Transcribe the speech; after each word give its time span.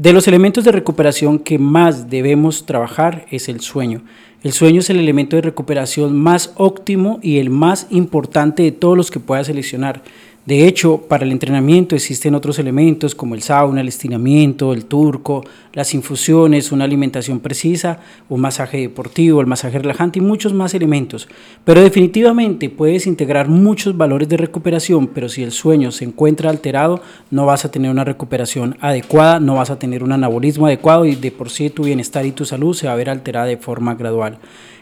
De 0.00 0.14
los 0.14 0.26
elementos 0.26 0.64
de 0.64 0.72
recuperación 0.72 1.38
que 1.38 1.58
más 1.58 2.08
debemos 2.08 2.64
trabajar 2.64 3.26
es 3.30 3.50
el 3.50 3.60
sueño. 3.60 4.00
El 4.42 4.52
sueño 4.52 4.80
es 4.80 4.88
el 4.88 4.98
elemento 4.98 5.36
de 5.36 5.42
recuperación 5.42 6.16
más 6.16 6.54
óptimo 6.56 7.18
y 7.22 7.36
el 7.36 7.50
más 7.50 7.86
importante 7.90 8.62
de 8.62 8.72
todos 8.72 8.96
los 8.96 9.10
que 9.10 9.20
puedas 9.20 9.48
seleccionar. 9.48 10.02
De 10.50 10.66
hecho, 10.66 11.02
para 11.02 11.24
el 11.24 11.30
entrenamiento 11.30 11.94
existen 11.94 12.34
otros 12.34 12.58
elementos 12.58 13.14
como 13.14 13.36
el 13.36 13.40
sauna, 13.40 13.82
el 13.82 13.86
estiramiento, 13.86 14.72
el 14.72 14.86
turco, 14.86 15.44
las 15.74 15.94
infusiones, 15.94 16.72
una 16.72 16.86
alimentación 16.86 17.38
precisa, 17.38 18.00
un 18.28 18.40
masaje 18.40 18.78
deportivo, 18.78 19.40
el 19.40 19.46
masaje 19.46 19.78
relajante 19.78 20.18
y 20.18 20.22
muchos 20.22 20.52
más 20.52 20.74
elementos. 20.74 21.28
Pero 21.64 21.80
definitivamente 21.82 22.68
puedes 22.68 23.06
integrar 23.06 23.46
muchos 23.46 23.96
valores 23.96 24.28
de 24.28 24.38
recuperación, 24.38 25.06
pero 25.06 25.28
si 25.28 25.44
el 25.44 25.52
sueño 25.52 25.92
se 25.92 26.04
encuentra 26.04 26.50
alterado, 26.50 27.00
no 27.30 27.46
vas 27.46 27.64
a 27.64 27.70
tener 27.70 27.88
una 27.88 28.02
recuperación 28.02 28.76
adecuada, 28.80 29.38
no 29.38 29.54
vas 29.54 29.70
a 29.70 29.78
tener 29.78 30.02
un 30.02 30.10
anabolismo 30.10 30.66
adecuado 30.66 31.04
y 31.04 31.14
de 31.14 31.30
por 31.30 31.50
sí 31.50 31.70
tu 31.70 31.84
bienestar 31.84 32.26
y 32.26 32.32
tu 32.32 32.44
salud 32.44 32.74
se 32.74 32.88
va 32.88 32.94
a 32.94 32.96
ver 32.96 33.08
alterada 33.08 33.46
de 33.46 33.56
forma 33.56 33.94
gradual. 33.94 34.40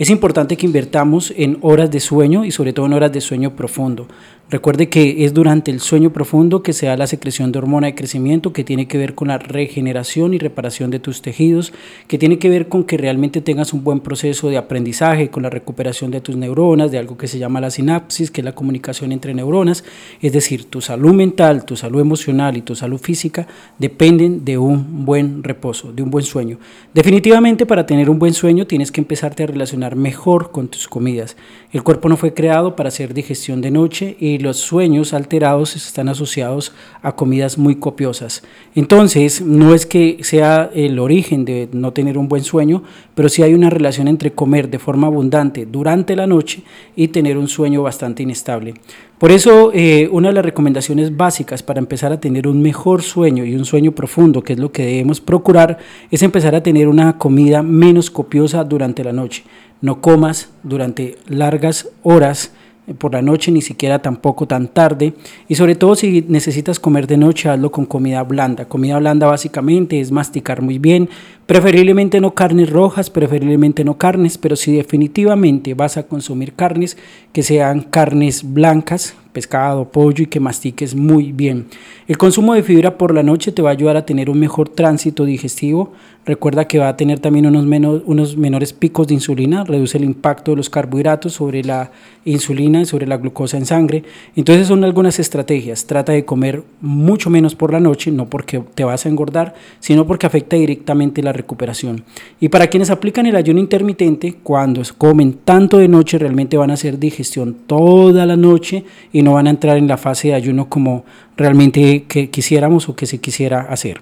Es 0.00 0.08
importante 0.08 0.56
que 0.56 0.64
invertamos 0.64 1.30
en 1.36 1.58
horas 1.60 1.90
de 1.90 2.00
sueño 2.00 2.46
y 2.46 2.52
sobre 2.52 2.72
todo 2.72 2.86
en 2.86 2.94
horas 2.94 3.12
de 3.12 3.20
sueño 3.20 3.54
profundo. 3.54 4.08
Recuerde 4.48 4.88
que 4.88 5.24
es 5.24 5.32
durante 5.32 5.70
el 5.70 5.78
sueño 5.78 6.12
profundo 6.12 6.62
que 6.62 6.72
se 6.72 6.86
da 6.86 6.96
la 6.96 7.06
secreción 7.06 7.52
de 7.52 7.60
hormona 7.60 7.86
de 7.86 7.94
crecimiento 7.94 8.52
que 8.52 8.64
tiene 8.64 8.88
que 8.88 8.98
ver 8.98 9.14
con 9.14 9.28
la 9.28 9.38
regeneración 9.38 10.34
y 10.34 10.38
reparación 10.38 10.90
de 10.90 10.98
tus 10.98 11.22
tejidos, 11.22 11.72
que 12.08 12.18
tiene 12.18 12.40
que 12.40 12.48
ver 12.48 12.68
con 12.68 12.82
que 12.82 12.96
realmente 12.96 13.42
tengas 13.42 13.72
un 13.72 13.84
buen 13.84 14.00
proceso 14.00 14.48
de 14.48 14.56
aprendizaje, 14.56 15.28
con 15.28 15.44
la 15.44 15.50
recuperación 15.50 16.10
de 16.10 16.20
tus 16.20 16.34
neuronas, 16.34 16.90
de 16.90 16.98
algo 16.98 17.16
que 17.16 17.28
se 17.28 17.38
llama 17.38 17.60
la 17.60 17.70
sinapsis, 17.70 18.32
que 18.32 18.40
es 18.40 18.44
la 18.44 18.56
comunicación 18.56 19.12
entre 19.12 19.34
neuronas. 19.34 19.84
Es 20.20 20.32
decir, 20.32 20.64
tu 20.64 20.80
salud 20.80 21.12
mental, 21.12 21.64
tu 21.64 21.76
salud 21.76 22.00
emocional 22.00 22.56
y 22.56 22.62
tu 22.62 22.74
salud 22.74 22.98
física 22.98 23.46
dependen 23.78 24.44
de 24.44 24.58
un 24.58 25.04
buen 25.04 25.44
reposo, 25.44 25.92
de 25.92 26.02
un 26.02 26.10
buen 26.10 26.24
sueño. 26.24 26.58
Definitivamente 26.92 27.66
para 27.66 27.86
tener 27.86 28.10
un 28.10 28.18
buen 28.18 28.34
sueño 28.34 28.66
tienes 28.66 28.90
que 28.90 29.00
empezarte 29.00 29.44
a 29.44 29.46
relacionar 29.46 29.89
mejor 29.96 30.50
con 30.50 30.68
tus 30.68 30.88
comidas. 30.88 31.36
El 31.72 31.82
cuerpo 31.82 32.08
no 32.08 32.16
fue 32.16 32.34
creado 32.34 32.74
para 32.74 32.88
hacer 32.88 33.14
digestión 33.14 33.60
de 33.60 33.70
noche 33.70 34.16
y 34.18 34.38
los 34.38 34.56
sueños 34.56 35.14
alterados 35.14 35.76
están 35.76 36.08
asociados 36.08 36.72
a 37.02 37.14
comidas 37.14 37.58
muy 37.58 37.76
copiosas. 37.76 38.42
Entonces, 38.74 39.40
no 39.40 39.74
es 39.74 39.86
que 39.86 40.18
sea 40.22 40.70
el 40.74 40.98
origen 40.98 41.44
de 41.44 41.68
no 41.72 41.92
tener 41.92 42.18
un 42.18 42.28
buen 42.28 42.42
sueño, 42.42 42.82
pero 43.14 43.28
sí 43.28 43.42
hay 43.42 43.54
una 43.54 43.70
relación 43.70 44.08
entre 44.08 44.32
comer 44.32 44.68
de 44.68 44.78
forma 44.78 45.06
abundante 45.06 45.66
durante 45.66 46.16
la 46.16 46.26
noche 46.26 46.62
y 46.96 47.08
tener 47.08 47.38
un 47.38 47.48
sueño 47.48 47.82
bastante 47.82 48.22
inestable. 48.22 48.74
Por 49.20 49.32
eso, 49.32 49.70
eh, 49.74 50.08
una 50.10 50.28
de 50.28 50.34
las 50.34 50.44
recomendaciones 50.46 51.14
básicas 51.14 51.62
para 51.62 51.78
empezar 51.78 52.10
a 52.10 52.20
tener 52.20 52.48
un 52.48 52.62
mejor 52.62 53.02
sueño 53.02 53.44
y 53.44 53.54
un 53.54 53.66
sueño 53.66 53.92
profundo, 53.92 54.42
que 54.42 54.54
es 54.54 54.58
lo 54.58 54.72
que 54.72 54.86
debemos 54.86 55.20
procurar, 55.20 55.76
es 56.10 56.22
empezar 56.22 56.54
a 56.54 56.62
tener 56.62 56.88
una 56.88 57.18
comida 57.18 57.62
menos 57.62 58.10
copiosa 58.10 58.64
durante 58.64 59.04
la 59.04 59.12
noche. 59.12 59.44
No 59.82 60.00
comas 60.00 60.48
durante 60.62 61.18
largas 61.28 61.90
horas 62.02 62.54
por 62.98 63.12
la 63.12 63.22
noche, 63.22 63.52
ni 63.52 63.62
siquiera 63.62 64.00
tampoco 64.00 64.46
tan 64.46 64.68
tarde. 64.68 65.14
Y 65.48 65.54
sobre 65.54 65.74
todo 65.74 65.94
si 65.94 66.24
necesitas 66.28 66.80
comer 66.80 67.06
de 67.06 67.16
noche, 67.16 67.48
hazlo 67.48 67.70
con 67.70 67.86
comida 67.86 68.22
blanda. 68.22 68.64
Comida 68.64 68.98
blanda 68.98 69.26
básicamente 69.26 70.00
es 70.00 70.10
masticar 70.10 70.62
muy 70.62 70.78
bien, 70.78 71.08
preferiblemente 71.46 72.20
no 72.20 72.34
carnes 72.34 72.70
rojas, 72.70 73.10
preferiblemente 73.10 73.84
no 73.84 73.98
carnes, 73.98 74.38
pero 74.38 74.56
si 74.56 74.72
definitivamente 74.72 75.74
vas 75.74 75.96
a 75.96 76.04
consumir 76.04 76.54
carnes, 76.54 76.96
que 77.32 77.42
sean 77.42 77.82
carnes 77.82 78.52
blancas, 78.52 79.14
pescado, 79.32 79.90
pollo 79.90 80.24
y 80.24 80.26
que 80.26 80.40
mastiques 80.40 80.94
muy 80.94 81.32
bien. 81.32 81.66
El 82.08 82.18
consumo 82.18 82.54
de 82.54 82.62
fibra 82.62 82.98
por 82.98 83.14
la 83.14 83.22
noche 83.22 83.52
te 83.52 83.62
va 83.62 83.70
a 83.70 83.72
ayudar 83.72 83.96
a 83.96 84.04
tener 84.04 84.30
un 84.30 84.40
mejor 84.40 84.68
tránsito 84.68 85.24
digestivo. 85.24 85.92
Recuerda 86.26 86.66
que 86.66 86.78
va 86.78 86.88
a 86.88 86.96
tener 86.96 87.20
también 87.20 87.46
unos, 87.46 87.64
menos, 87.66 88.02
unos 88.04 88.36
menores 88.36 88.72
picos 88.72 89.06
de 89.06 89.14
insulina, 89.14 89.64
reduce 89.64 89.96
el 89.96 90.04
impacto 90.04 90.50
de 90.50 90.58
los 90.58 90.68
carbohidratos 90.68 91.32
sobre 91.32 91.62
la 91.64 91.92
insulina 92.24 92.82
y 92.82 92.84
sobre 92.84 93.06
la 93.06 93.16
glucosa 93.16 93.56
en 93.56 93.64
sangre. 93.64 94.02
Entonces 94.36 94.66
son 94.66 94.84
algunas 94.84 95.18
estrategias. 95.18 95.86
Trata 95.86 96.12
de 96.12 96.24
comer 96.24 96.62
mucho 96.80 97.30
menos 97.30 97.54
por 97.54 97.72
la 97.72 97.80
noche, 97.80 98.10
no 98.10 98.28
porque 98.28 98.62
te 98.74 98.84
vas 98.84 99.06
a 99.06 99.08
engordar, 99.08 99.54
sino 99.78 100.06
porque 100.06 100.26
afecta 100.26 100.56
directamente 100.56 101.22
la 101.22 101.32
recuperación. 101.32 102.04
Y 102.40 102.48
para 102.48 102.66
quienes 102.66 102.90
aplican 102.90 103.26
el 103.26 103.36
ayuno 103.36 103.60
intermitente, 103.60 104.34
cuando 104.42 104.82
comen 104.98 105.38
tanto 105.44 105.78
de 105.78 105.88
noche, 105.88 106.18
realmente 106.18 106.56
van 106.56 106.70
a 106.70 106.74
hacer 106.74 106.98
digestión 106.98 107.56
toda 107.66 108.26
la 108.26 108.36
noche 108.36 108.84
y 109.12 109.19
no 109.22 109.34
van 109.34 109.46
a 109.46 109.50
entrar 109.50 109.76
en 109.76 109.88
la 109.88 109.96
fase 109.96 110.28
de 110.28 110.34
ayuno 110.34 110.68
como 110.68 111.04
realmente 111.36 112.04
que 112.08 112.30
quisiéramos 112.30 112.88
o 112.88 112.96
que 112.96 113.06
se 113.06 113.18
quisiera 113.18 113.60
hacer. 113.60 114.00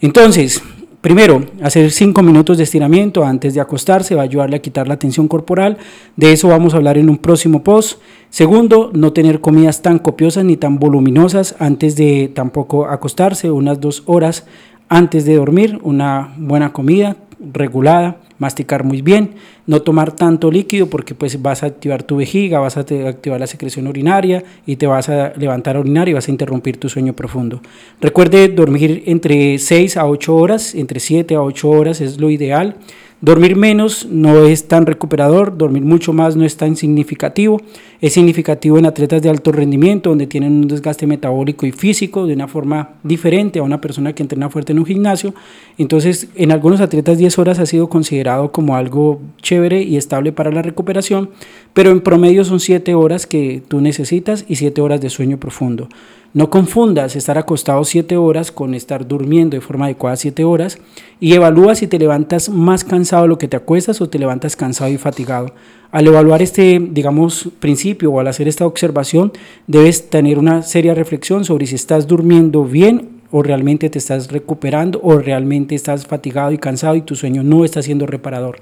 Entonces, 0.00 0.62
Primero, 1.02 1.44
hacer 1.60 1.90
5 1.90 2.22
minutos 2.22 2.58
de 2.58 2.62
estiramiento 2.62 3.24
antes 3.24 3.54
de 3.54 3.60
acostarse 3.60 4.14
va 4.14 4.20
a 4.20 4.24
ayudarle 4.24 4.54
a 4.54 4.62
quitar 4.62 4.86
la 4.86 5.00
tensión 5.00 5.26
corporal. 5.26 5.78
De 6.14 6.32
eso 6.32 6.46
vamos 6.46 6.74
a 6.74 6.76
hablar 6.76 6.96
en 6.96 7.10
un 7.10 7.18
próximo 7.18 7.64
post. 7.64 8.00
Segundo, 8.30 8.92
no 8.94 9.12
tener 9.12 9.40
comidas 9.40 9.82
tan 9.82 9.98
copiosas 9.98 10.44
ni 10.44 10.56
tan 10.56 10.78
voluminosas 10.78 11.56
antes 11.58 11.96
de 11.96 12.30
tampoco 12.32 12.86
acostarse, 12.86 13.50
unas 13.50 13.80
dos 13.80 14.04
horas 14.06 14.46
antes 14.88 15.24
de 15.24 15.34
dormir, 15.34 15.80
una 15.82 16.34
buena 16.36 16.72
comida 16.72 17.16
regulada 17.52 18.18
masticar 18.38 18.82
muy 18.82 19.02
bien, 19.02 19.34
no 19.66 19.82
tomar 19.82 20.12
tanto 20.16 20.50
líquido 20.50 20.88
porque 20.88 21.14
pues 21.14 21.40
vas 21.40 21.62
a 21.62 21.66
activar 21.66 22.02
tu 22.02 22.16
vejiga, 22.16 22.58
vas 22.58 22.76
a 22.76 22.80
activar 22.80 23.38
la 23.38 23.46
secreción 23.46 23.86
urinaria 23.86 24.42
y 24.66 24.76
te 24.76 24.86
vas 24.86 25.08
a 25.08 25.32
levantar 25.36 25.76
a 25.76 25.80
orinar 25.80 26.08
y 26.08 26.12
vas 26.12 26.26
a 26.26 26.30
interrumpir 26.32 26.76
tu 26.76 26.88
sueño 26.88 27.12
profundo. 27.12 27.60
Recuerde 28.00 28.48
dormir 28.48 29.04
entre 29.06 29.58
6 29.58 29.96
a 29.96 30.06
8 30.06 30.34
horas, 30.34 30.74
entre 30.74 30.98
7 30.98 31.36
a 31.36 31.42
8 31.42 31.70
horas 31.70 32.00
es 32.00 32.20
lo 32.20 32.30
ideal. 32.30 32.76
Dormir 33.24 33.54
menos 33.54 34.08
no 34.10 34.46
es 34.46 34.66
tan 34.66 34.84
recuperador, 34.84 35.56
dormir 35.56 35.84
mucho 35.84 36.12
más 36.12 36.34
no 36.34 36.44
es 36.44 36.56
tan 36.56 36.74
significativo. 36.74 37.60
Es 38.00 38.14
significativo 38.14 38.78
en 38.78 38.86
atletas 38.86 39.22
de 39.22 39.30
alto 39.30 39.52
rendimiento, 39.52 40.10
donde 40.10 40.26
tienen 40.26 40.54
un 40.54 40.66
desgaste 40.66 41.06
metabólico 41.06 41.64
y 41.64 41.70
físico 41.70 42.26
de 42.26 42.34
una 42.34 42.48
forma 42.48 42.94
diferente 43.04 43.60
a 43.60 43.62
una 43.62 43.80
persona 43.80 44.12
que 44.12 44.24
entrena 44.24 44.50
fuerte 44.50 44.72
en 44.72 44.80
un 44.80 44.86
gimnasio. 44.86 45.34
Entonces, 45.78 46.30
en 46.34 46.50
algunos 46.50 46.80
atletas 46.80 47.16
10 47.16 47.38
horas 47.38 47.60
ha 47.60 47.66
sido 47.66 47.88
considerado 47.88 48.50
como 48.50 48.74
algo 48.74 49.20
chévere 49.40 49.84
y 49.84 49.96
estable 49.96 50.32
para 50.32 50.50
la 50.50 50.62
recuperación, 50.62 51.30
pero 51.74 51.92
en 51.92 52.00
promedio 52.00 52.44
son 52.44 52.58
7 52.58 52.92
horas 52.96 53.28
que 53.28 53.62
tú 53.68 53.80
necesitas 53.80 54.44
y 54.48 54.56
7 54.56 54.80
horas 54.80 55.00
de 55.00 55.10
sueño 55.10 55.38
profundo. 55.38 55.88
No 56.34 56.48
confundas 56.48 57.14
estar 57.14 57.36
acostado 57.36 57.84
7 57.84 58.16
horas 58.16 58.50
con 58.52 58.74
estar 58.74 59.06
durmiendo 59.06 59.54
de 59.54 59.60
forma 59.60 59.84
adecuada 59.84 60.16
7 60.16 60.44
horas 60.44 60.78
y 61.20 61.34
evalúa 61.34 61.74
si 61.74 61.86
te 61.86 61.98
levantas 61.98 62.48
más 62.48 62.84
cansado 62.84 63.26
lo 63.26 63.36
que 63.36 63.48
te 63.48 63.58
acuestas 63.58 64.00
o 64.00 64.08
te 64.08 64.18
levantas 64.18 64.56
cansado 64.56 64.90
y 64.90 64.96
fatigado. 64.96 65.52
Al 65.90 66.06
evaluar 66.06 66.40
este, 66.40 66.80
digamos, 66.80 67.50
principio 67.60 68.12
o 68.12 68.18
al 68.18 68.28
hacer 68.28 68.48
esta 68.48 68.66
observación, 68.66 69.30
debes 69.66 70.08
tener 70.08 70.38
una 70.38 70.62
seria 70.62 70.94
reflexión 70.94 71.44
sobre 71.44 71.66
si 71.66 71.74
estás 71.74 72.06
durmiendo 72.06 72.64
bien 72.64 73.20
o 73.30 73.42
realmente 73.42 73.90
te 73.90 73.98
estás 73.98 74.32
recuperando 74.32 75.00
o 75.02 75.18
realmente 75.18 75.74
estás 75.74 76.06
fatigado 76.06 76.50
y 76.52 76.56
cansado 76.56 76.94
y 76.94 77.02
tu 77.02 77.14
sueño 77.14 77.42
no 77.42 77.66
está 77.66 77.82
siendo 77.82 78.06
reparador. 78.06 78.58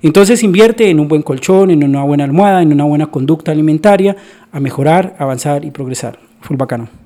Entonces 0.00 0.42
invierte 0.42 0.88
en 0.88 0.98
un 0.98 1.08
buen 1.08 1.20
colchón, 1.20 1.70
en 1.70 1.84
una 1.84 2.02
buena 2.02 2.24
almohada, 2.24 2.62
en 2.62 2.72
una 2.72 2.84
buena 2.84 3.08
conducta 3.08 3.52
alimentaria, 3.52 4.16
a 4.52 4.58
mejorar, 4.58 5.16
avanzar 5.18 5.66
y 5.66 5.70
progresar. 5.70 6.18
Full 6.40 6.56
bacano. 6.56 6.99